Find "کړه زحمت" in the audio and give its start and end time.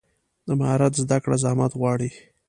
1.23-1.71